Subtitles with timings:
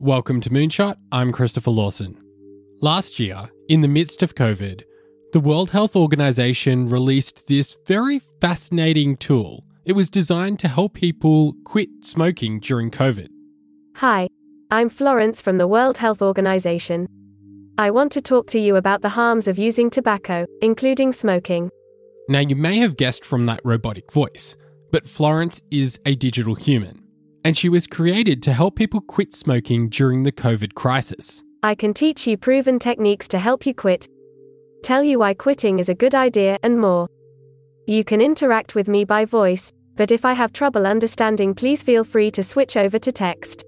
[0.00, 0.94] Welcome to Moonshot.
[1.10, 2.16] I'm Christopher Lawson.
[2.80, 4.84] Last year, in the midst of COVID,
[5.32, 9.64] the World Health Organization released this very fascinating tool.
[9.84, 13.26] It was designed to help people quit smoking during COVID.
[13.96, 14.28] Hi,
[14.70, 17.08] I'm Florence from the World Health Organization.
[17.76, 21.70] I want to talk to you about the harms of using tobacco, including smoking.
[22.28, 24.56] Now, you may have guessed from that robotic voice,
[24.92, 27.07] but Florence is a digital human
[27.48, 31.42] and she was created to help people quit smoking during the COVID crisis.
[31.62, 34.06] I can teach you proven techniques to help you quit,
[34.82, 37.08] tell you why quitting is a good idea, and more.
[37.86, 42.04] You can interact with me by voice, but if I have trouble understanding, please feel
[42.04, 43.64] free to switch over to text.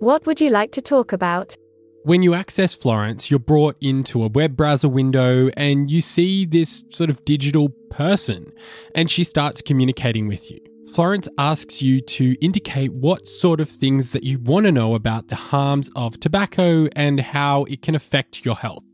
[0.00, 1.54] What would you like to talk about?
[2.02, 6.82] When you access Florence, you're brought into a web browser window and you see this
[6.90, 8.50] sort of digital person,
[8.96, 10.58] and she starts communicating with you.
[10.92, 15.28] Florence asks you to indicate what sort of things that you want to know about
[15.28, 18.84] the harms of tobacco and how it can affect your health.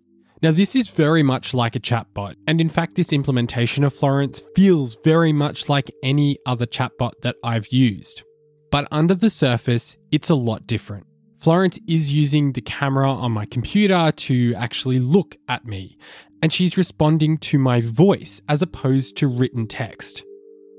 [0.41, 4.41] Now, this is very much like a chatbot, and in fact, this implementation of Florence
[4.55, 8.22] feels very much like any other chatbot that I've used.
[8.70, 11.05] But under the surface, it's a lot different.
[11.37, 15.98] Florence is using the camera on my computer to actually look at me,
[16.41, 20.22] and she's responding to my voice as opposed to written text.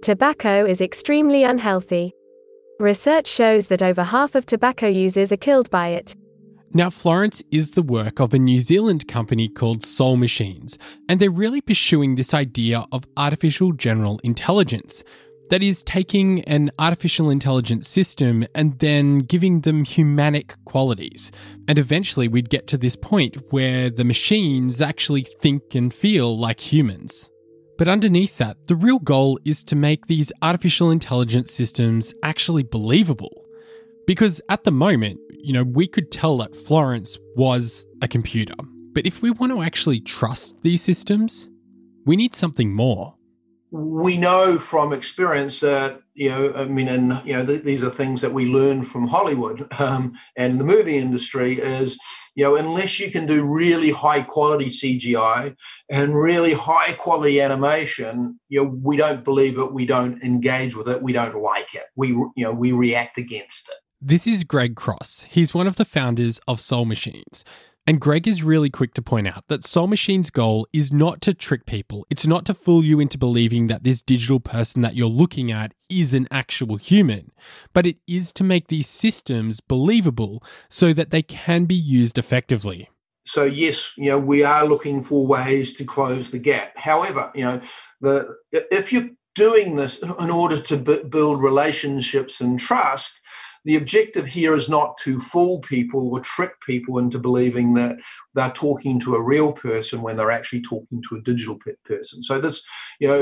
[0.01, 2.13] Tobacco is extremely unhealthy.
[2.79, 6.15] Research shows that over half of tobacco users are killed by it.
[6.73, 10.77] Now, Florence is the work of a New Zealand company called Soul Machines,
[11.09, 15.03] and they're really pursuing this idea of artificial general intelligence.
[15.49, 21.29] That is, taking an artificial intelligence system and then giving them humanic qualities.
[21.67, 26.61] And eventually, we'd get to this point where the machines actually think and feel like
[26.71, 27.29] humans.
[27.79, 33.45] But underneath that, the real goal is to make these artificial intelligence systems actually believable.
[34.05, 38.55] Because at the moment, you know, we could tell that Florence was a computer.
[38.91, 41.47] But if we want to actually trust these systems,
[42.05, 43.15] we need something more.
[43.71, 47.89] We know from experience that, you know, I mean, and, you know, th- these are
[47.89, 51.97] things that we learn from Hollywood um, and the movie industry is
[52.35, 55.55] you know, unless you can do really high quality CGI
[55.89, 60.87] and really high quality animation, you know, we don't believe it, we don't engage with
[60.87, 61.85] it, we don't like it.
[61.95, 63.75] We, you know, we react against it.
[64.01, 65.25] This is Greg Cross.
[65.29, 67.43] He's one of the founders of Soul Machines.
[67.89, 71.33] And Greg is really quick to point out that Soul Machine's goal is not to
[71.33, 72.05] trick people.
[72.11, 75.73] It's not to fool you into believing that this digital person that you're looking at
[75.89, 77.31] is an actual human,
[77.73, 82.91] but it is to make these systems believable so that they can be used effectively.
[83.25, 86.77] So yes, you know, we are looking for ways to close the gap.
[86.77, 87.59] However, you know,
[88.01, 93.19] the if you're doing this in order to build relationships and trust,
[93.65, 97.97] the objective here is not to fool people or trick people into believing that
[98.33, 102.21] they're talking to a real person when they're actually talking to a digital person.
[102.23, 102.63] So this,
[102.99, 103.21] you know,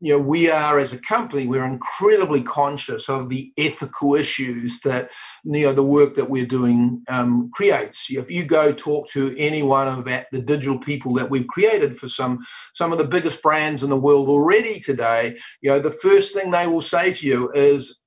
[0.00, 5.10] you know, we are as a company, we're incredibly conscious of the ethical issues that
[5.44, 8.10] you know the work that we're doing um, creates.
[8.10, 12.08] If you go talk to any one of the digital people that we've created for
[12.08, 16.34] some some of the biggest brands in the world already today, you know, the first
[16.34, 18.00] thing they will say to you is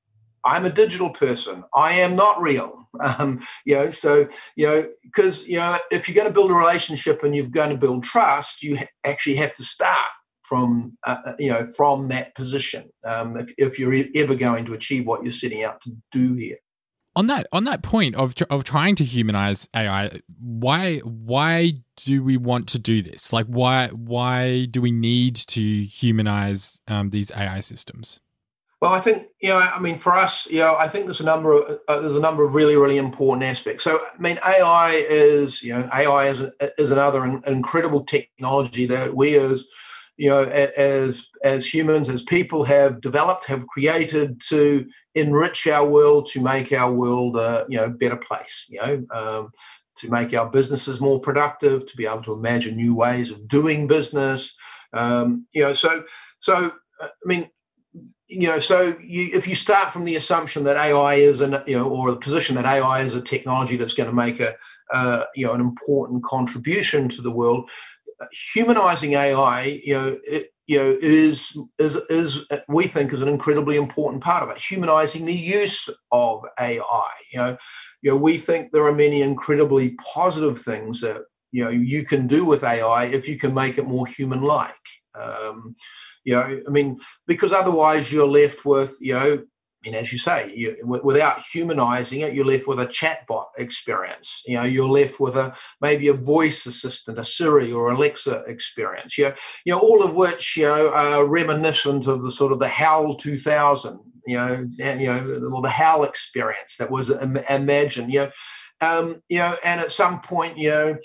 [0.45, 1.63] I'm a digital person.
[1.75, 2.75] I am not real.
[2.99, 6.55] Um, you know, so you know, because you know, if you're going to build a
[6.55, 10.09] relationship and you're going to build trust, you ha- actually have to start
[10.41, 12.89] from uh, uh, you know from that position.
[13.05, 16.57] Um, if, if you're ever going to achieve what you're setting out to do here.
[17.15, 22.37] On that on that point of of trying to humanize AI, why why do we
[22.37, 23.31] want to do this?
[23.31, 28.19] Like, why why do we need to humanize um, these AI systems?
[28.81, 29.57] Well, I think you know.
[29.57, 32.21] I mean, for us, you know, I think there's a number of uh, there's a
[32.21, 33.83] number of really really important aspects.
[33.83, 36.41] So, I mean, AI is you know AI is
[36.77, 39.65] is another incredible technology that we as
[40.15, 46.27] you know as as humans as people have developed have created to enrich our world
[46.27, 48.65] to make our world a you know better place.
[48.69, 49.05] You know.
[49.11, 49.51] Um,
[49.97, 53.85] to make our businesses more productive, to be able to imagine new ways of doing
[53.85, 54.55] business,
[54.93, 55.73] um, you know.
[55.73, 56.05] So,
[56.39, 56.71] so
[57.01, 57.49] I mean,
[58.29, 61.77] you know, so you, if you start from the assumption that AI is an, you
[61.77, 64.55] know, or the position that AI is a technology that's going to make a,
[64.93, 67.69] uh, you know, an important contribution to the world,
[68.53, 73.75] humanizing AI, you know, it, you know, is is is we think is an incredibly
[73.75, 74.61] important part of it.
[74.61, 77.57] Humanizing the use of AI, you know,
[78.03, 82.27] you know, we think there are many incredibly positive things that you know you can
[82.27, 84.75] do with AI if you can make it more human-like.
[85.19, 85.75] Um,
[86.29, 89.43] you know, I mean, because otherwise you're left with, you know,
[89.83, 94.43] mean, as you say, you, without humanizing it, you're left with a chatbot experience.
[94.45, 99.17] You know, you're left with a maybe a voice assistant, a Siri or Alexa experience.
[99.17, 99.35] You know,
[99.65, 103.15] you know, all of which you know are reminiscent of the sort of the HAL
[103.15, 103.99] 2000.
[104.27, 108.13] You know, and, you know, or the HAL experience that was imagined.
[108.13, 108.31] You know,
[108.81, 110.97] um, you know, and at some point, you know,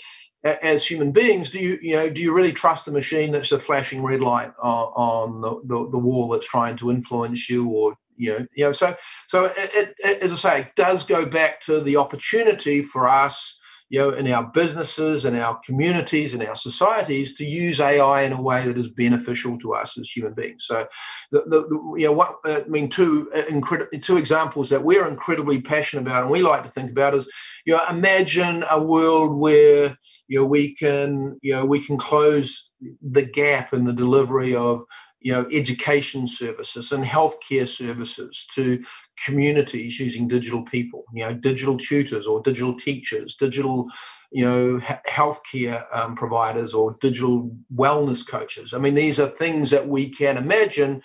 [0.45, 3.59] as human beings, do you you know do you really trust a machine that's a
[3.59, 7.97] flashing red light on, on the, the, the, wall that's trying to influence you, or
[8.17, 8.95] you know you know so
[9.27, 13.59] so it, it, as I say, it does go back to the opportunity for us
[13.91, 18.33] you know, in our businesses and our communities and our societies to use AI in
[18.33, 20.65] a way that is beneficial to us as human beings.
[20.67, 20.87] So,
[21.31, 25.07] the, the, the you know, what I mean, two uh, incredible two examples that we're
[25.07, 27.31] incredibly passionate about and we like to think about is,
[27.67, 29.97] you know, imagine a world where
[30.29, 32.73] you know we can you know we can close
[33.03, 34.83] the gap in the delivery of
[35.21, 38.83] you know education services and healthcare services to
[39.25, 43.89] communities using digital people you know digital tutors or digital teachers digital
[44.33, 49.89] you know healthcare um, providers or digital wellness coaches i mean these are things that
[49.89, 51.01] we can imagine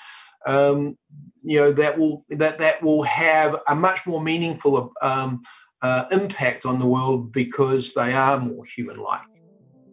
[0.48, 0.98] um,
[1.44, 5.42] you know that will that that will have a much more meaningful um,
[5.82, 9.22] uh, impact on the world because they are more human like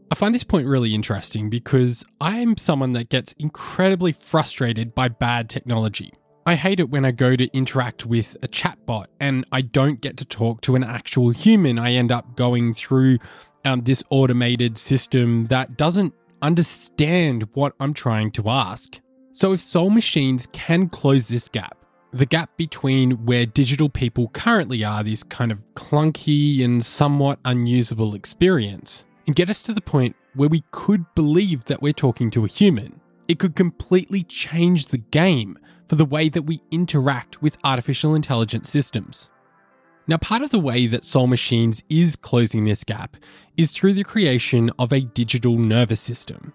[0.09, 5.09] I find this point really interesting because I am someone that gets incredibly frustrated by
[5.09, 6.13] bad technology.
[6.49, 10.17] I hate it when I go to interact with a chatbot and I don't get
[10.19, 11.77] to talk to an actual human.
[11.77, 13.19] I end up going through
[13.65, 19.01] um, this automated system that doesn't understand what I'm trying to ask.
[19.33, 21.77] So, if Soul Machines can close this gap,
[22.13, 28.15] the gap between where digital people currently are, this kind of clunky and somewhat unusable
[28.15, 32.45] experience, and get us to the point where we could believe that we're talking to
[32.45, 33.01] a human.
[33.27, 35.59] It could completely change the game
[35.89, 39.31] for the way that we interact with artificial intelligence systems.
[40.09, 43.17] Now, part of the way that Soul Machines is closing this gap
[43.57, 46.53] is through the creation of a digital nervous system.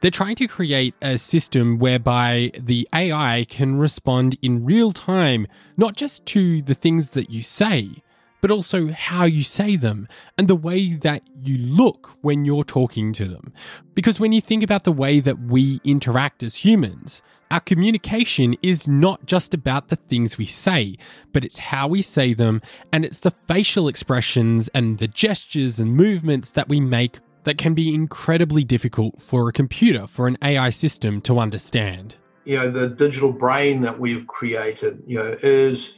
[0.00, 5.46] They're trying to create a system whereby the AI can respond in real time,
[5.76, 8.02] not just to the things that you say,
[8.42, 13.12] but also how you say them and the way that you look when you're talking
[13.12, 13.52] to them.
[13.94, 18.88] Because when you think about the way that we interact as humans, our communication is
[18.88, 20.96] not just about the things we say,
[21.34, 25.94] but it's how we say them and it's the facial expressions and the gestures and
[25.94, 30.70] movements that we make that can be incredibly difficult for a computer, for an AI
[30.70, 32.16] system to understand.
[32.44, 35.94] You know, the digital brain that we've created, you know, is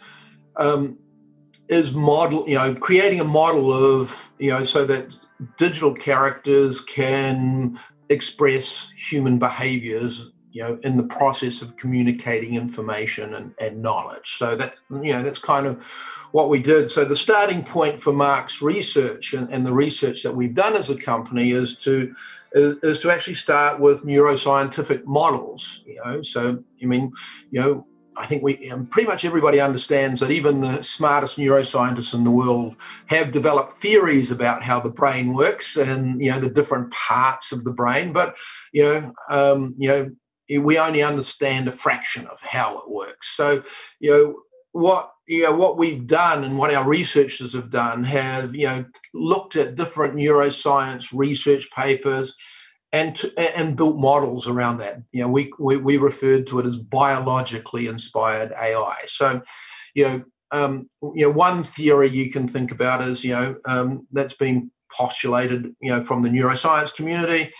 [0.56, 0.98] um,
[1.68, 5.16] is model, you know, creating a model of, you know, so that
[5.56, 7.78] digital characters can
[8.08, 14.36] express human behaviors, you know, in the process of communicating information and, and knowledge.
[14.36, 15.82] So that, you know, that's kind of
[16.30, 16.88] what we did.
[16.88, 20.90] So the starting point for Mark's research and, and the research that we've done as
[20.90, 22.14] a company is to
[22.52, 25.82] is, is to actually start with neuroscientific models.
[25.88, 27.12] You know, so I mean,
[27.50, 27.86] you know,
[28.16, 32.30] I think we um, pretty much everybody understands that even the smartest neuroscientists in the
[32.30, 37.50] world have developed theories about how the brain works and you know the different parts
[37.50, 38.12] of the brain.
[38.12, 38.36] But
[38.72, 40.10] you know, um, you know,
[40.60, 43.34] we only understand a fraction of how it works.
[43.36, 43.62] So
[44.00, 44.36] you know
[44.72, 48.84] what you know what we've done and what our researchers have done have you know
[49.14, 52.34] looked at different neuroscience research papers
[52.94, 55.02] and to, and built models around that.
[55.10, 58.98] You know, we, we, we referred to it as biologically inspired AI.
[59.06, 59.42] So,
[59.94, 64.06] you know, um, you know, one theory you can think about is you know um,
[64.12, 67.50] that's been postulated you know from the neuroscience community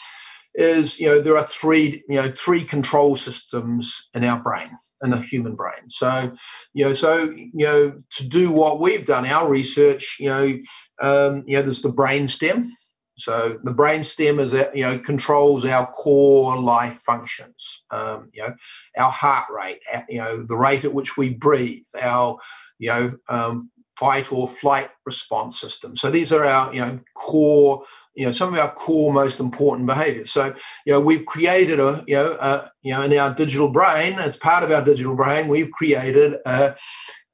[0.54, 4.70] is you know there are three you know three control systems in our brain
[5.02, 6.32] in the human brain so
[6.72, 10.58] you know so you know to do what we've done our research you know
[11.02, 12.72] um, you know there's the brain stem
[13.16, 17.84] so the brain stem is you know controls our core life functions.
[17.90, 18.54] Um, you know,
[18.96, 22.38] our heart rate, you know, the rate at which we breathe, our
[22.78, 25.94] you know um, fight or flight response system.
[25.96, 27.84] So these are our you know core
[28.14, 30.54] you know some of our core most important behaviors so
[30.86, 34.36] you know we've created a you know a, you know in our digital brain as
[34.36, 36.76] part of our digital brain we've created a,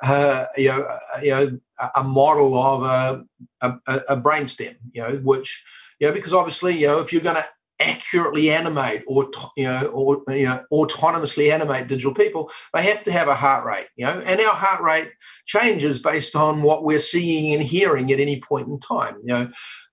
[0.02, 1.60] a you know a, you know
[1.94, 3.24] a model of a,
[3.60, 5.64] a, a brainstem, you know, which,
[5.98, 7.46] you know, because obviously, you know, if you're going to
[7.80, 13.10] accurately animate or you know or you know autonomously animate digital people they have to
[13.10, 15.10] have a heart rate you know and our heart rate
[15.46, 19.50] changes based on what we're seeing and hearing at any point in time you know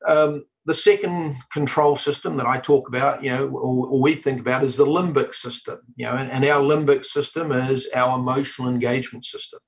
[0.07, 4.41] um, the second control system that I talk about, you know, or, or we think
[4.41, 8.67] about is the limbic system, you know, and, and, our limbic system is our emotional
[8.67, 9.61] engagement system.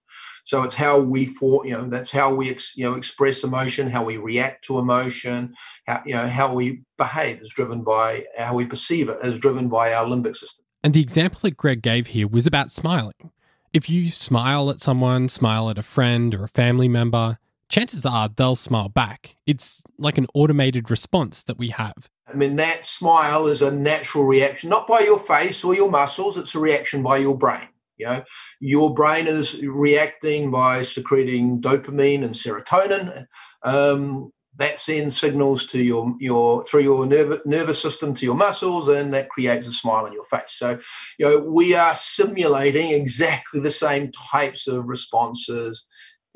[0.49, 3.87] So it's how we for you know that's how we ex, you know express emotion,
[3.87, 5.53] how we react to emotion,
[5.85, 9.69] how you know how we behave is driven by how we perceive it is driven
[9.69, 10.65] by our limbic system.
[10.83, 13.29] And the example that Greg gave here was about smiling.
[13.73, 17.37] If you smile at someone, smile at a friend or a family member,
[17.69, 19.35] chances are they'll smile back.
[19.45, 22.09] It's like an automated response that we have.
[22.27, 26.39] I mean, that smile is a natural reaction, not by your face or your muscles,
[26.39, 27.67] it's a reaction by your brain.
[27.99, 28.23] You know,
[28.59, 33.25] your brain is reacting by secreting dopamine and serotonin.
[33.63, 38.87] Um, that sends signals to your your through your nerv- nervous system to your muscles,
[38.87, 40.51] and that creates a smile on your face.
[40.51, 40.79] So,
[41.17, 45.85] you know, we are simulating exactly the same types of responses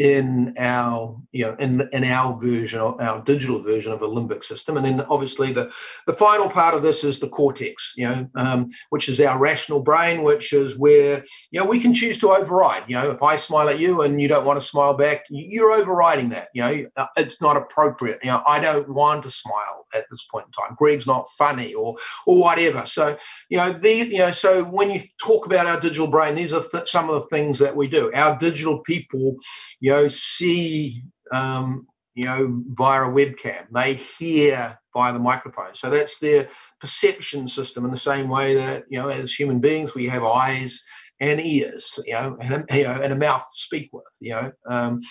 [0.03, 4.75] in our you know in in our version our digital version of a limbic system.
[4.75, 5.71] And then obviously the
[6.05, 9.81] the final part of this is the cortex you know um, which is our rational
[9.81, 12.83] brain which is where you know we can choose to override.
[12.87, 15.71] You know if i smile at you and you don't want to smile back you're
[15.71, 18.19] overriding that you know uh, it's not appropriate.
[18.23, 20.75] You know i don't want to smile at this point in time.
[20.75, 21.95] Greg's not funny or
[22.25, 22.85] or whatever.
[22.85, 23.17] So
[23.49, 26.63] you know the you know so when you talk about our digital brain these are
[26.69, 28.11] th- some of the things that we do.
[28.13, 29.37] Our digital people
[29.79, 33.65] you know, see, um, you know, via a webcam.
[33.71, 35.73] They hear via the microphone.
[35.73, 36.47] So that's their
[36.79, 40.83] perception system in the same way that, you know, as human beings, we have eyes
[41.19, 44.31] and ears, you know, and a, you know, and a mouth to speak with, you
[44.31, 44.51] know.
[44.69, 45.01] Um,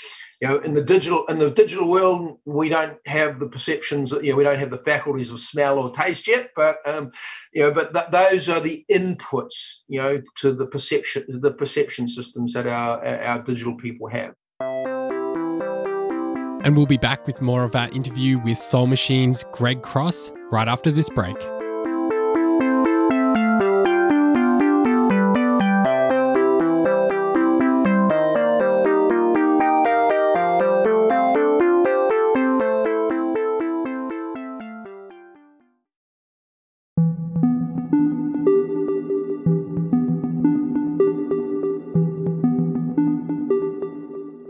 [0.41, 4.31] you know, in the digital in the digital world, we don't have the perceptions, you
[4.31, 7.11] know, we don't have the faculties of smell or taste yet, but um,
[7.53, 12.09] you know, but th- those are the inputs, you know, to the perception the perception
[12.09, 14.35] systems that our our digital people have.
[16.64, 20.69] And we'll be back with more of our interview with Soul Machine's Greg Cross right
[20.69, 21.37] after this break.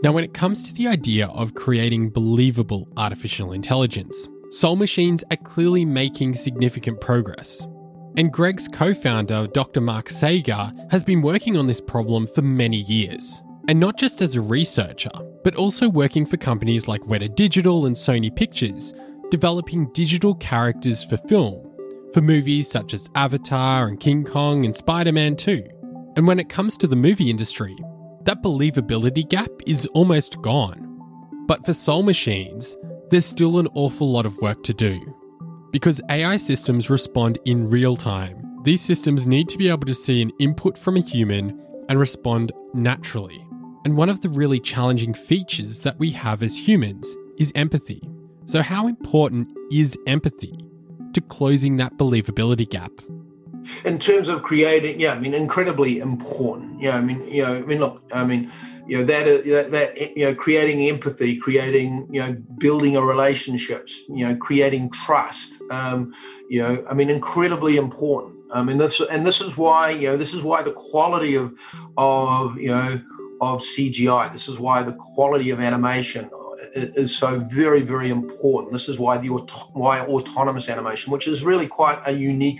[0.03, 5.37] Now, when it comes to the idea of creating believable artificial intelligence, Soul Machines are
[5.37, 7.65] clearly making significant progress.
[8.17, 9.79] And Greg's co founder, Dr.
[9.79, 13.41] Mark Sagar, has been working on this problem for many years.
[13.69, 15.09] And not just as a researcher,
[15.41, 18.93] but also working for companies like Weta Digital and Sony Pictures,
[19.31, 21.65] developing digital characters for film,
[22.13, 25.63] for movies such as Avatar and King Kong and Spider Man 2.
[26.17, 27.77] And when it comes to the movie industry,
[28.25, 30.89] that believability gap is almost gone.
[31.45, 32.77] But for soul machines,
[33.09, 35.15] there's still an awful lot of work to do.
[35.71, 40.21] Because AI systems respond in real time, these systems need to be able to see
[40.21, 43.45] an input from a human and respond naturally.
[43.83, 48.01] And one of the really challenging features that we have as humans is empathy.
[48.45, 50.57] So, how important is empathy
[51.13, 52.91] to closing that believability gap?
[53.85, 56.81] In terms of creating yeah i mean incredibly important.
[56.81, 58.51] Yeah i mean you know i mean look i mean
[58.87, 64.01] you know that, that that you know creating empathy creating you know building a relationships
[64.09, 66.13] you know creating trust um,
[66.49, 68.35] you know i mean incredibly important.
[68.51, 71.53] I mean this and this is why you know this is why the quality of
[71.97, 73.01] of you know
[73.41, 76.29] of cgi this is why the quality of animation
[76.75, 78.71] is so very very important.
[78.71, 79.29] This is why the
[79.73, 82.59] why autonomous animation which is really quite a unique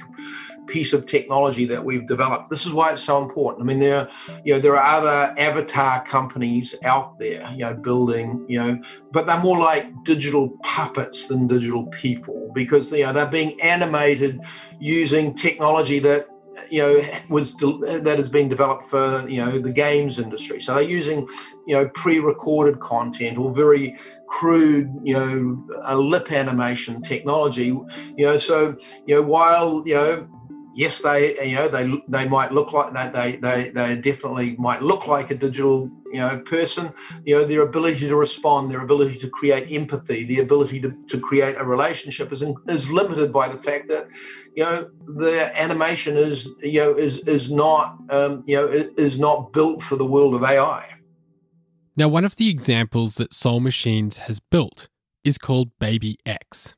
[0.67, 2.50] piece of technology that we've developed.
[2.50, 3.63] This is why it's so important.
[3.63, 4.10] I mean, there,
[4.43, 9.25] you know, there are other avatar companies out there, you know, building, you know, but
[9.25, 14.39] they're more like digital puppets than digital people because you know they're being animated
[14.79, 16.27] using technology that
[16.70, 20.84] you know was that has been developed for you know the games industry so they're
[20.84, 21.27] using
[21.67, 27.67] you know pre-recorded content or very crude you know lip animation technology
[28.15, 30.27] you know so you know while you know
[30.75, 35.08] yes, they you know they they might look like they they they definitely might look
[35.08, 36.94] like a digital you know person.
[37.25, 41.20] You know their ability to respond, their ability to create empathy, the ability to, to
[41.20, 44.08] create a relationship is is limited by the fact that
[44.56, 49.53] you know the animation is you know is is not um, you know is not
[49.53, 50.89] built for the world of AI.
[51.96, 54.89] Now, one of the examples that Soul Machines has built
[55.24, 56.75] is called Baby X.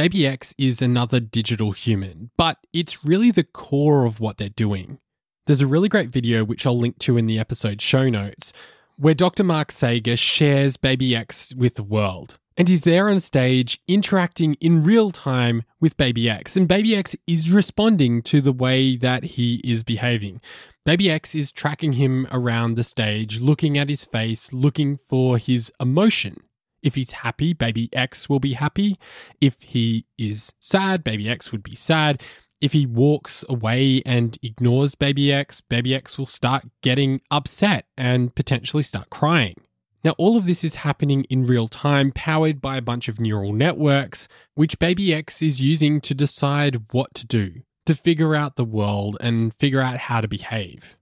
[0.00, 4.98] Baby X is another digital human, but it's really the core of what they're doing.
[5.44, 8.50] There's a really great video which I'll link to in the episode show notes,
[8.96, 9.44] where Dr.
[9.44, 12.38] Mark Sagar shares Baby X with the world.
[12.56, 16.56] And he's there on stage interacting in real time with Baby X.
[16.56, 20.40] And Baby X is responding to the way that he is behaving.
[20.86, 25.70] Baby X is tracking him around the stage, looking at his face, looking for his
[25.78, 26.38] emotion.
[26.82, 28.98] If he's happy, Baby X will be happy.
[29.40, 32.22] If he is sad, Baby X would be sad.
[32.60, 38.34] If he walks away and ignores Baby X, Baby X will start getting upset and
[38.34, 39.56] potentially start crying.
[40.02, 43.52] Now, all of this is happening in real time, powered by a bunch of neural
[43.52, 48.64] networks, which Baby X is using to decide what to do, to figure out the
[48.64, 50.96] world and figure out how to behave.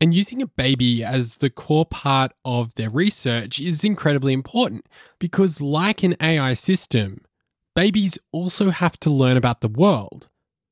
[0.00, 4.86] And using a baby as the core part of their research is incredibly important
[5.18, 7.22] because, like an AI system,
[7.76, 10.28] babies also have to learn about the world.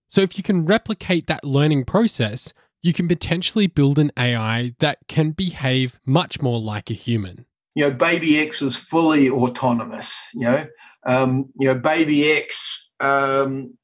[0.08, 4.98] So, if you can replicate that learning process, you can potentially build an AI that
[5.08, 7.44] can behave much more like a human
[7.78, 10.30] you know, Baby X is fully autonomous.
[10.34, 10.66] You know,
[11.06, 12.90] um, you know, Baby X.
[12.98, 13.77] Um,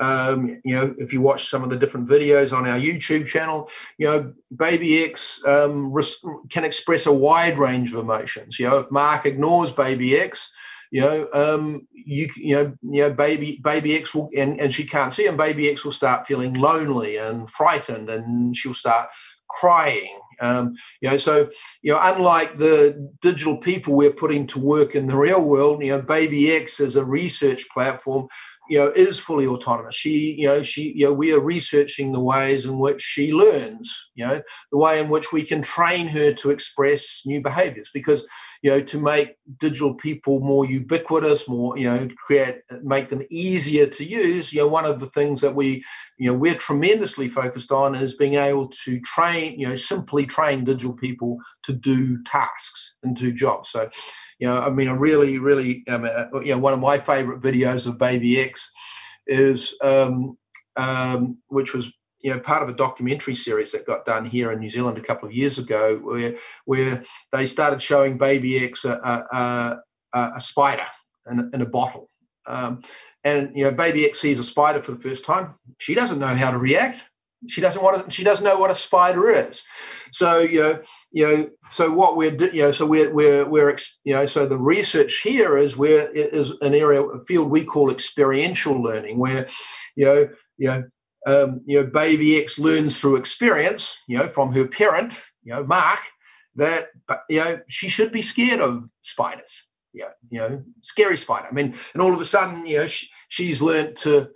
[0.00, 3.68] um, you know, if you watch some of the different videos on our YouTube channel,
[3.98, 5.94] you know, Baby X um,
[6.48, 8.58] can express a wide range of emotions.
[8.58, 10.52] You know, if Mark ignores Baby X,
[10.90, 14.84] you know, um, you you know, you know, baby baby X will and, and she
[14.84, 19.08] can't see, and baby X will start feeling lonely and frightened, and she'll start
[19.48, 21.50] crying um, you know, so
[21.82, 25.90] you know, unlike the digital people we're putting to work in the real world, you
[25.90, 28.28] know, Baby X is a research platform
[28.70, 32.20] you know is fully autonomous she you know she you know we are researching the
[32.20, 36.32] ways in which she learns you know the way in which we can train her
[36.32, 38.24] to express new behaviors because
[38.62, 43.86] you know to make digital people more ubiquitous more you know create make them easier
[43.86, 45.82] to use you know one of the things that we
[46.18, 50.64] you know we're tremendously focused on is being able to train you know simply train
[50.64, 53.70] digital people to do tasks and do jobs.
[53.70, 53.88] So
[54.40, 56.04] you know, I mean, a really, really, um,
[56.42, 58.72] you know, one of my favorite videos of Baby X
[59.26, 60.38] is, um,
[60.76, 64.60] um, which was, you know, part of a documentary series that got done here in
[64.60, 68.92] New Zealand a couple of years ago, where where they started showing Baby X a,
[68.92, 69.78] a,
[70.12, 70.86] a, a spider
[71.30, 72.08] in, in, a bottle.
[72.46, 72.82] Um,
[73.24, 75.54] and you know, Baby X sees a spider for the first time.
[75.78, 77.10] She doesn't know how to react
[77.48, 79.64] she doesn't want to, she doesn't know what a spider is
[80.12, 84.12] so you know you know so what we're you know so we're we're we're you
[84.12, 87.90] know so the research here is where it is an area a field we call
[87.90, 89.48] experiential learning where
[89.96, 90.84] you know you know
[91.26, 95.64] um, you know baby x learns through experience you know from her parent you know
[95.64, 96.00] mark
[96.56, 96.88] that
[97.28, 101.74] you know she should be scared of spiders yeah you know scary spider i mean
[101.92, 104.30] and all of a sudden you know she, she's learned to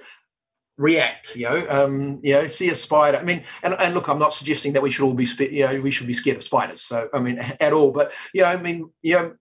[0.77, 4.19] react you know um you know see a spider i mean and, and look i'm
[4.19, 6.81] not suggesting that we should all be you know we should be scared of spiders
[6.81, 9.35] so i mean at all but you know i mean you know,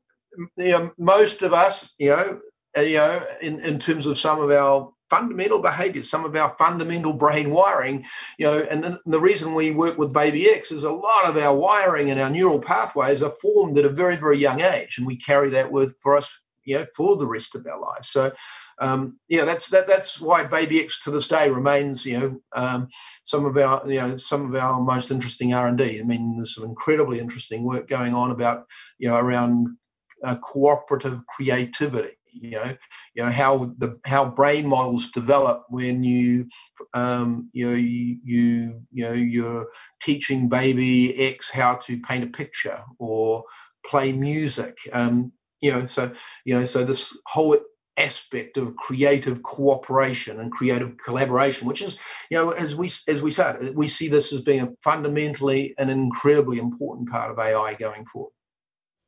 [0.57, 2.39] you know most of us you know
[2.77, 6.49] uh, you know in in terms of some of our fundamental behaviors some of our
[6.49, 8.05] fundamental brain wiring
[8.37, 11.37] you know and the, the reason we work with baby x is a lot of
[11.37, 15.07] our wiring and our neural pathways are formed at a very very young age and
[15.07, 18.31] we carry that with for us you know for the rest of our lives so
[18.79, 22.87] um, yeah, that's that, that's why Baby X to this day remains, you know, um,
[23.23, 25.99] some of our you know some of our most interesting R and D.
[25.99, 28.65] I mean, there's some incredibly interesting work going on about
[28.97, 29.77] you know around
[30.23, 32.17] uh, cooperative creativity.
[32.33, 32.73] You know,
[33.13, 36.47] you know how the how brain models develop when you
[36.93, 39.67] um, you know you, you you know you're
[40.01, 43.43] teaching baby X how to paint a picture or
[43.85, 44.77] play music.
[44.91, 46.11] Um, you know, so
[46.45, 47.57] you know, so this whole
[47.97, 51.99] aspect of creative cooperation and creative collaboration which is
[52.31, 55.91] you know as we as we said we see this as being a fundamentally an
[55.91, 58.31] incredibly important part of ai going forward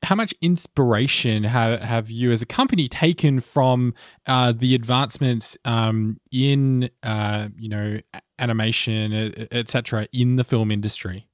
[0.05, 3.93] how much inspiration have, have you as a company taken from
[4.27, 7.99] uh, the advancements um, in uh, you know
[8.39, 11.27] animation etc in the film industry?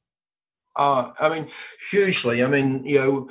[0.75, 1.49] Uh, i mean
[1.91, 2.43] hugely.
[2.43, 3.29] I mean you know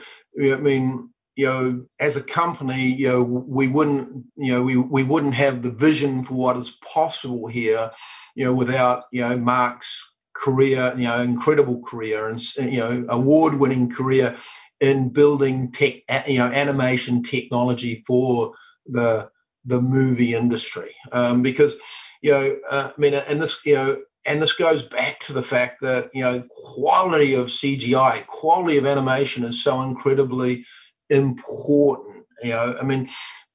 [0.52, 5.02] i mean you know, as a company, you know, we wouldn't, you know, we, we
[5.02, 7.90] wouldn't have the vision for what is possible here,
[8.34, 13.54] you know, without, you know, Mark's career, you know, incredible career and, you know, award
[13.54, 14.36] winning career
[14.80, 18.54] in building tech, you know, animation technology for
[18.86, 19.30] the,
[19.64, 20.94] the movie industry.
[21.12, 21.76] Um, because,
[22.22, 25.42] you know, uh, I mean, and this, you know, and this goes back to the
[25.42, 30.64] fact that you know quality of CGI, quality of animation is so incredibly
[31.08, 32.26] important.
[32.42, 33.08] You know, I mean,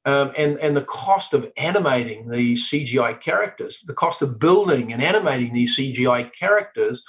[0.06, 5.04] um, and and the cost of animating these CGI characters, the cost of building and
[5.04, 7.04] animating these CGI characters,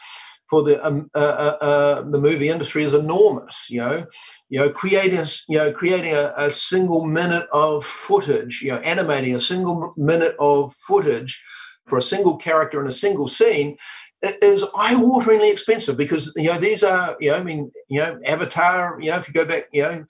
[0.49, 3.69] for the um, uh, uh, uh, the movie industry is enormous.
[3.71, 4.07] You know,
[4.49, 9.35] you know, creating you know creating a, a, single minute of footage, you know, animating
[9.35, 11.43] a single minute of footage
[11.87, 13.77] for a single character in a single scene
[14.23, 18.99] is eye-wateringly expensive because you know these are you know I mean you know Avatar
[19.01, 20.05] you know if you go back you know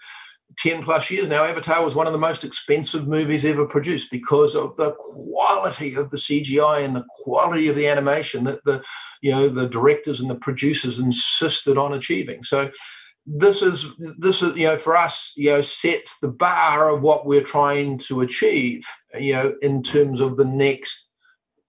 [0.59, 4.55] 10 plus years now, Avatar was one of the most expensive movies ever produced because
[4.55, 8.83] of the quality of the CGI and the quality of the animation that the,
[9.21, 12.42] you know, the directors and the producers insisted on achieving.
[12.42, 12.71] So
[13.27, 17.27] this is this is you know for us you know sets the bar of what
[17.27, 18.87] we're trying to achieve
[19.19, 21.11] you know in terms of the next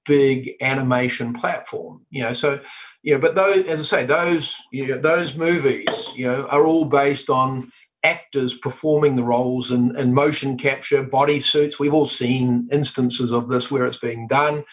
[0.05, 2.59] big animation platform you know so
[3.01, 6.65] you know but those as i say those you know those movies you know are
[6.65, 7.71] all based on
[8.03, 11.79] actors performing the roles in, in motion capture, body suits.
[11.79, 14.63] We've all seen instances of this where it's being done.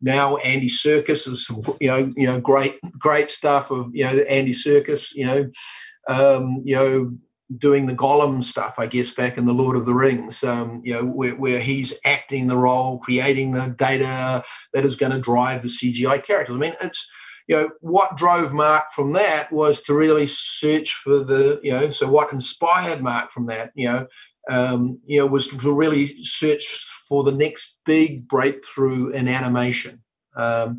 [0.00, 4.52] Now Andy Serkis is you know you know great great stuff of you know Andy
[4.52, 5.50] Serkis you know
[6.08, 7.12] um, you know
[7.56, 10.94] doing the Gollum stuff I guess back in the Lord of the Rings um, you
[10.94, 15.62] know where, where he's acting the role, creating the data that is going to drive
[15.62, 16.54] the CGI characters.
[16.54, 17.04] I mean it's
[17.48, 21.88] you know, what drove Mark from that was to really search for the, you know,
[21.88, 24.06] so what inspired Mark from that, you know,
[24.50, 30.02] um, you know, was to really search for the next big breakthrough in animation.
[30.36, 30.78] Um,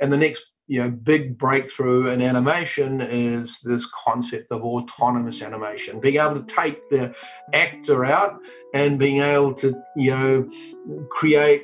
[0.00, 6.00] and the next, you know, big breakthrough in animation is this concept of autonomous animation,
[6.00, 7.14] being able to take the
[7.52, 8.40] actor out
[8.74, 10.50] and being able to, you know,
[11.10, 11.62] create,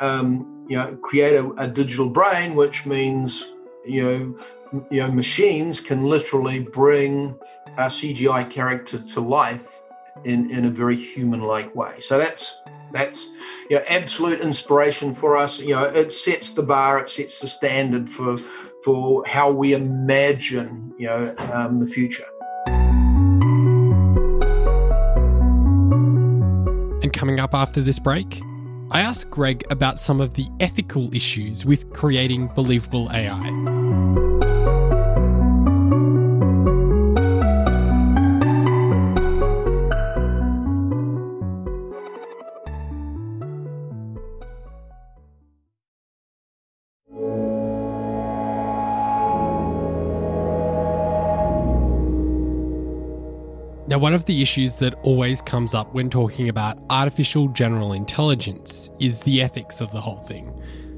[0.00, 3.44] um, you know, create a, a digital brain, which means
[3.86, 7.38] you know, you know, machines can literally bring
[7.78, 9.82] a CGI character to life
[10.24, 12.00] in, in a very human-like way.
[12.00, 12.60] So that's
[12.92, 13.30] that's
[13.68, 15.60] you know absolute inspiration for us.
[15.60, 18.38] You know, it sets the bar, it sets the standard for
[18.84, 22.26] for how we imagine you know um, the future.
[27.02, 28.40] And coming up after this break,
[28.90, 33.75] I asked Greg about some of the ethical issues with creating believable AI.
[53.88, 58.90] Now, one of the issues that always comes up when talking about artificial general intelligence
[58.98, 60.52] is the ethics of the whole thing.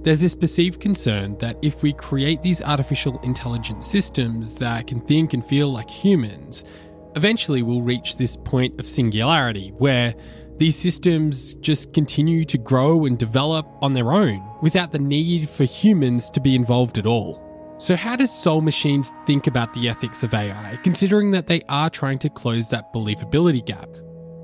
[0.05, 5.35] There's this perceived concern that if we create these artificial intelligence systems that can think
[5.35, 6.65] and feel like humans,
[7.15, 10.15] eventually we'll reach this point of singularity where
[10.57, 15.65] these systems just continue to grow and develop on their own without the need for
[15.65, 17.48] humans to be involved at all.
[17.81, 21.89] So, how does Soul Machines think about the ethics of AI, considering that they are
[21.89, 23.89] trying to close that believability gap?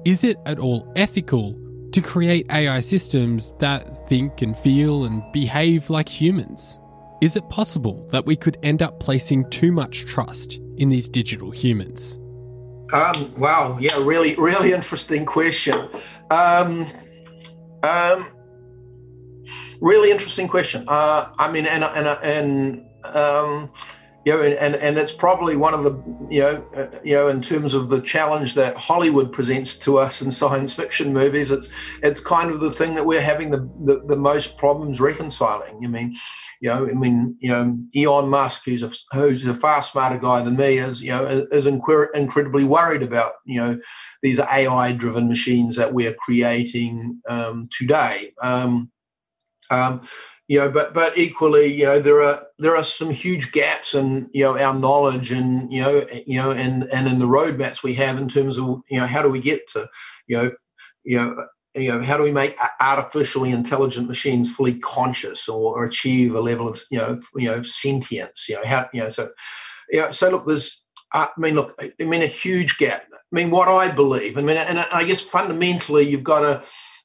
[0.04, 1.58] Is it at all ethical
[1.90, 6.78] to create AI systems that think and feel and behave like humans?
[7.22, 11.50] Is it possible that we could end up placing too much trust in these digital
[11.50, 12.20] humans?
[12.92, 15.88] Um, wow, yeah, really, really interesting question.
[16.30, 16.86] Um,
[17.82, 18.28] um,
[19.80, 20.84] really interesting question.
[20.86, 23.70] Uh, I mean, and and and um,
[24.24, 26.02] you know, and, and, and that's probably one of the,
[26.34, 30.22] you know, uh, you know, in terms of the challenge that Hollywood presents to us
[30.22, 31.68] in science fiction movies, it's
[32.02, 35.84] it's kind of the thing that we're having the, the, the most problems reconciling.
[35.84, 36.16] I mean,
[36.60, 40.40] you know, I mean, you know, Elon Musk, who's a who's a far smarter guy
[40.40, 43.78] than me, is you know is incredibly worried about you know
[44.22, 48.32] these AI-driven machines that we're creating um, today.
[48.40, 48.90] Um,
[49.70, 50.02] um,
[50.48, 54.28] you know but but equally you know there are there are some huge gaps in
[54.32, 57.94] you know our knowledge and you know you know and and in the roadmaps we
[57.94, 59.88] have in terms of you know how do we get to
[60.26, 60.50] you know
[61.04, 65.84] you know you know how do we make artificially intelligent machines fully conscious or, or
[65.84, 69.30] achieve a level of you know you know sentience you know how you know so
[69.90, 73.16] yeah you know, so look there's i mean look i mean a huge gap i
[73.32, 76.62] mean what i believe i mean and i guess fundamentally you've got to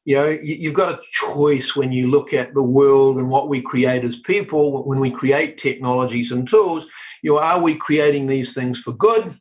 [0.10, 3.62] you know you've got a choice when you look at the world and what we
[3.62, 6.88] create as people when we create technologies and tools.
[7.22, 9.40] You know are we creating these things for good?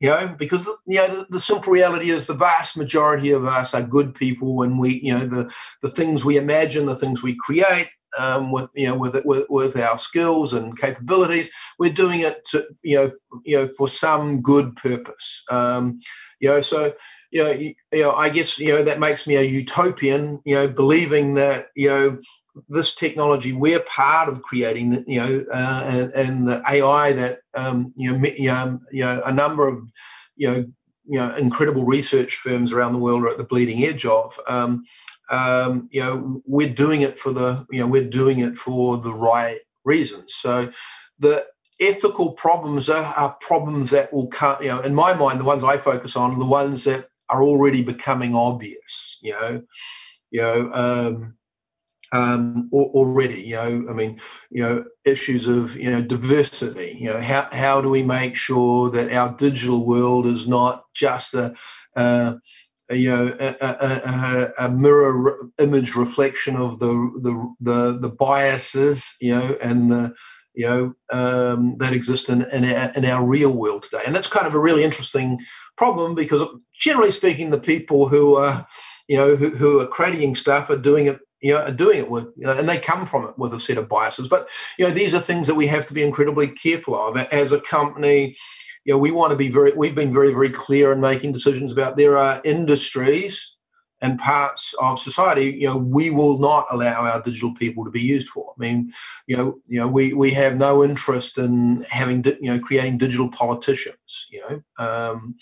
[0.00, 3.72] You know because you know the, the, simple reality is the vast majority of us
[3.72, 7.34] are good people and we you know the the things we imagine the things we
[7.36, 12.44] create um, with you know with, with with our skills and capabilities we're doing it
[12.50, 13.10] to you know
[13.44, 15.42] you know for some good purpose.
[15.50, 16.00] Um,
[16.38, 16.92] you know so
[17.32, 20.40] you know, you know, I guess you know that makes me a utopian.
[20.44, 22.18] You know, believing that you know
[22.68, 27.94] this technology we're part of creating, you know, uh, and, and, the AI that um,
[27.96, 29.90] you know, you know, you know, a number of
[30.36, 30.66] you know,
[31.06, 34.38] you know, incredible research firms around the world are at the bleeding edge of.
[34.46, 34.84] Um,
[35.30, 39.14] um, you know, we're doing it for the, you know, we're doing it for the
[39.14, 40.34] right reasons.
[40.34, 40.70] So
[41.18, 41.46] the
[41.80, 45.64] ethical problems are, are problems that will come, you know, in my mind, the ones
[45.64, 49.62] I focus on the ones that are already becoming obvious, you know,
[50.30, 51.34] you know, um,
[52.12, 53.42] um, already.
[53.42, 56.96] You know, I mean, you know, issues of you know diversity.
[57.00, 61.34] You know, how how do we make sure that our digital world is not just
[61.34, 61.54] a,
[61.96, 62.34] uh,
[62.90, 66.88] you know a, a, a, mirror image reflection of the
[67.22, 70.14] the the, the biases you know and the
[70.54, 74.26] you know um, that exist in, in our, in our real world today and that's
[74.26, 75.38] kind of a really interesting
[75.76, 78.66] problem because generally speaking the people who are
[79.08, 82.08] you know who, who are creating stuff are doing it you know, are doing it
[82.08, 84.28] with, you know, and they come from it with a set of biases.
[84.28, 87.52] But you know, these are things that we have to be incredibly careful of as
[87.52, 88.36] a company.
[88.84, 89.72] You know, we want to be very.
[89.72, 93.51] We've been very, very clear in making decisions about there are industries
[94.02, 98.02] and parts of society, you know, we will not allow our digital people to be
[98.02, 98.52] used for.
[98.54, 98.92] I mean,
[99.28, 103.30] you know, you know, we we have no interest in having, you know, creating digital
[103.30, 104.26] politicians.
[104.30, 105.36] You know, um,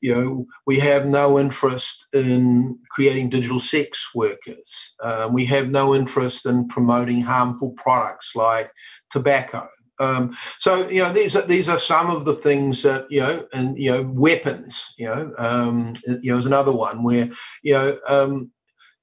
[0.00, 4.94] you know, we have no interest in creating digital sex workers.
[5.02, 8.70] Um, we have no interest in promoting harmful products like
[9.10, 9.68] tobacco.
[9.98, 13.46] Um, so you know these are these are some of the things that you know,
[13.52, 14.94] and you know weapons.
[14.98, 17.30] You know, um, you know is another one where
[17.62, 18.50] you know um,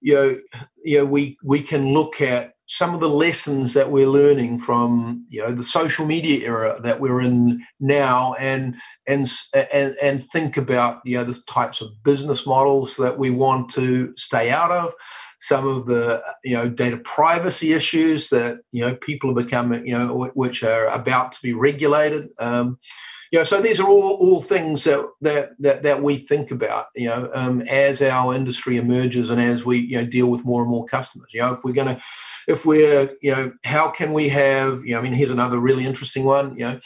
[0.01, 0.39] you know
[0.83, 5.25] you know we we can look at some of the lessons that we're learning from
[5.29, 8.75] you know the social media era that we're in now and
[9.05, 9.27] and
[9.73, 14.13] and, and think about you know the types of business models that we want to
[14.15, 14.93] stay out of
[15.43, 19.91] some of the you know data privacy issues that you know people are becoming you
[19.91, 22.79] know which are about to be regulated um,
[23.29, 26.85] you know so these are all all things that that that, that we think about
[26.95, 30.61] you know um, as our industry emerges and as we you know deal with more
[30.61, 32.01] and more customers you know if we're going to
[32.47, 35.85] if we're you know how can we have you know i mean here's another really
[35.85, 36.79] interesting one you know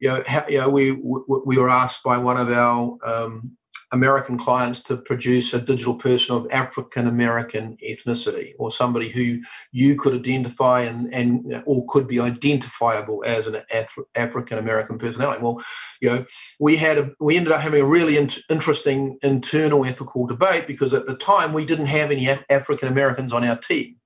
[0.00, 3.56] you know, how, you know we we were asked by one of our um,
[3.92, 9.96] American clients to produce a digital person of African American ethnicity or somebody who you
[9.96, 15.42] could identify and, and or could be identifiable as an Af- African American personality.
[15.42, 15.62] Well,
[16.00, 16.24] you know,
[16.58, 20.94] we had a, we ended up having a really in- interesting internal ethical debate because
[20.94, 23.96] at the time we didn't have any Af- African Americans on our team.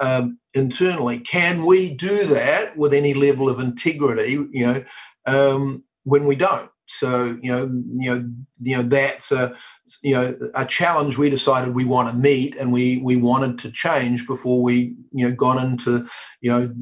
[0.00, 4.32] Um, internally, can we do that with any level of integrity?
[4.32, 4.84] You know,
[5.26, 6.71] um, when we don't.
[7.02, 7.64] So you know,
[7.96, 9.56] you know, you know that's a
[10.04, 13.72] you know a challenge we decided we want to meet, and we we wanted to
[13.72, 16.06] change before we you know got into
[16.42, 16.72] you know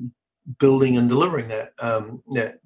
[0.58, 2.58] building and delivering that um, that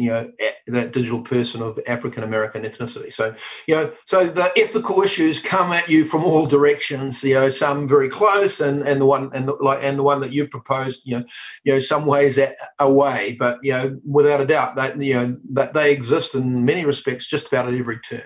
[0.00, 0.30] you know
[0.66, 3.12] that digital person of African American ethnicity.
[3.12, 3.34] So
[3.66, 7.22] you know, so the ethical issues come at you from all directions.
[7.22, 10.20] You know, some very close, and and the one and the, like and the one
[10.22, 11.24] that you proposed, you know,
[11.64, 12.38] you know, some ways
[12.78, 13.36] away.
[13.38, 17.28] But you know, without a doubt, that you know that they exist in many respects,
[17.28, 18.24] just about at every turn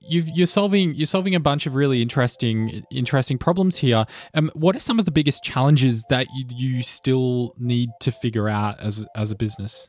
[0.00, 4.04] you are solving you're solving a bunch of really interesting interesting problems here.
[4.34, 8.48] Um, what are some of the biggest challenges that you, you still need to figure
[8.48, 9.88] out as as a business?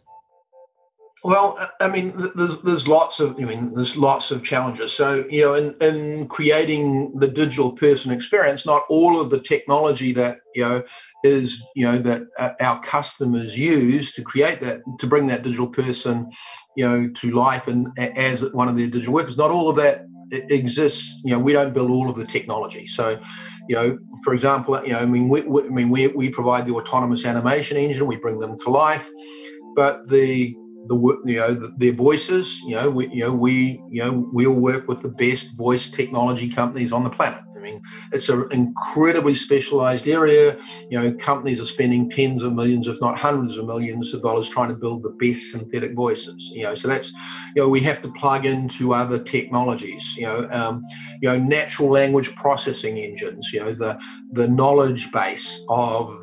[1.23, 4.91] Well, I mean, there's there's lots of I mean, there's lots of challenges.
[4.91, 10.13] So you know, in in creating the digital person experience, not all of the technology
[10.13, 10.83] that you know
[11.23, 15.67] is you know that uh, our customers use to create that to bring that digital
[15.67, 16.31] person,
[16.75, 19.37] you know, to life and as one of their digital workers.
[19.37, 21.21] Not all of that exists.
[21.23, 22.87] You know, we don't build all of the technology.
[22.87, 23.19] So,
[23.69, 26.65] you know, for example, you know, I mean, we, we I mean, we we provide
[26.65, 28.07] the autonomous animation engine.
[28.07, 29.07] We bring them to life,
[29.75, 30.55] but the
[30.87, 32.61] the you know the, their voices.
[32.61, 35.89] You know, we you know we you know we all work with the best voice
[35.89, 37.41] technology companies on the planet.
[37.61, 40.57] I mean, it's an incredibly specialized area.
[40.89, 44.49] You know, companies are spending tens of millions, if not hundreds of millions of dollars
[44.49, 46.51] trying to build the best synthetic voices.
[46.55, 47.11] You know, so that's,
[47.55, 50.15] you know, we have to plug into other technologies.
[50.17, 50.83] You know, um,
[51.21, 53.51] you know, natural language processing engines.
[53.53, 56.17] You know, the the knowledge base of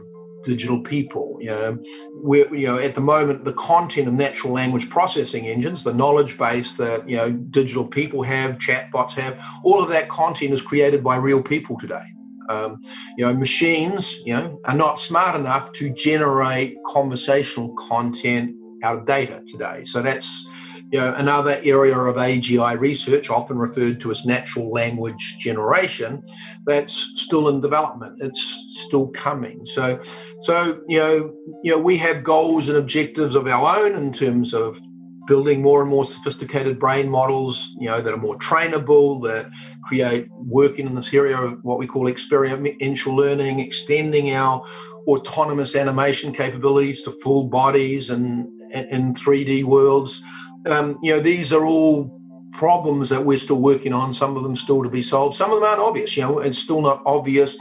[0.49, 1.37] digital people.
[1.41, 1.79] You know,
[2.15, 6.39] we're, you know, at the moment, the content of natural language processing engines, the knowledge
[6.39, 11.05] base that you know digital people have, chatbots have, all of that content is created
[11.05, 12.07] by real people today.
[12.49, 12.81] Um,
[13.19, 19.05] you know, machines, you know, are not smart enough to generate conversational content out of
[19.05, 19.85] data today.
[19.85, 20.49] So that's
[20.91, 26.23] you know, another area of AGI research, often referred to as natural language generation,
[26.67, 28.19] that's still in development.
[28.23, 29.67] It's still coming.
[29.67, 30.01] So,
[30.41, 34.55] so you know, you know, we have goals and objectives of our own in terms
[34.55, 34.81] of
[35.27, 39.51] building more and more sophisticated brain models, you know, that are more trainable, that
[39.85, 44.65] create working in this area of what we call experiential learning, extending our
[45.07, 50.23] autonomous animation capabilities to full bodies and in 3D worlds.
[50.67, 52.19] Um, you know, these are all
[52.53, 54.13] problems that we're still working on.
[54.13, 55.37] Some of them still to be solved.
[55.37, 56.17] Some of them aren't obvious.
[56.17, 57.57] You know, it's still not obvious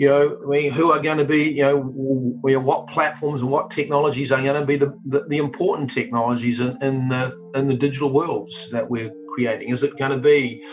[0.00, 3.70] you know, I mean, who are going to be, you know, what platforms and what
[3.70, 7.76] technologies are going to be the, the, the important technologies in, in the, in the
[7.76, 9.68] digital worlds that we're creating?
[9.68, 10.64] Is it going to be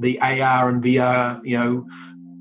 [0.00, 1.86] the AR and VR, you know,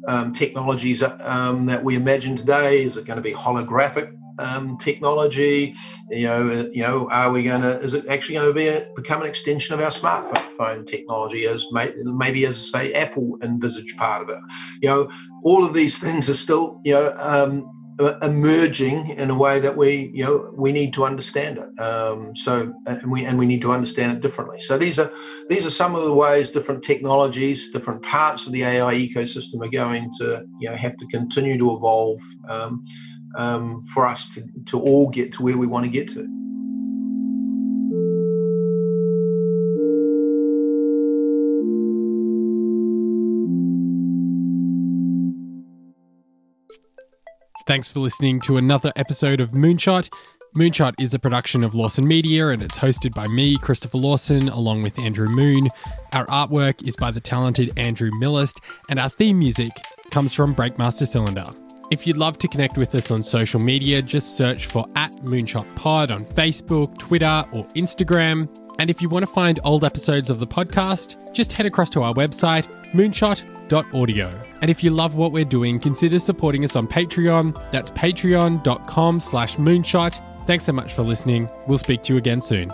[0.10, 2.84] um, technologies um, that we imagine today?
[2.84, 5.76] Is it going to be holographic um, technology?
[6.10, 7.80] You know, uh, you know, are we going to?
[7.80, 11.65] Is it actually going to be a, become an extension of our smartphone technology, as
[11.72, 14.39] may, maybe as say Apple envisaged part of it?
[14.82, 15.12] You know,
[15.43, 17.69] all of these things are still you know um,
[18.22, 21.82] emerging in a way that we you know we need to understand it.
[21.82, 24.60] Um, so and we and we need to understand it differently.
[24.60, 25.12] So these are
[25.50, 29.69] these are some of the ways different technologies, different parts of the AI ecosystem are
[29.69, 32.19] going to you know have to continue to evolve.
[32.50, 32.86] Um,
[33.36, 36.28] um, for us to, to all get to where we want to get to.
[47.65, 50.10] Thanks for listening to another episode of Moonshot.
[50.58, 54.84] Moonshot is a production of Lawson Media and it's hosted by me, Christopher Lawson, along
[54.84, 55.69] with Andrew Moon.
[56.12, 59.72] Our artwork is by the talented Andrew Millist, and our theme music
[60.12, 61.62] comes from Breakmaster Cylinder.
[61.91, 65.76] If you'd love to connect with us on social media, just search for at Moonshot
[65.76, 68.50] Pod on Facebook, Twitter, or Instagram.
[68.80, 72.02] And if you want to find old episodes of the podcast, just head across to
[72.02, 74.39] our website, moonshot.audio.
[74.62, 77.72] And if you love what we're doing, consider supporting us on Patreon.
[77.72, 80.19] That's patreon.com slash moonshot.
[80.48, 81.48] Thanks so much for listening.
[81.67, 82.72] We'll speak to you again soon.